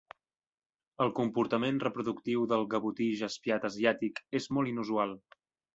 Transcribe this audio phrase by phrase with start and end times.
[1.05, 5.19] El comportament reproductiu del gavotí jaspiat asiàtic és molt inusual.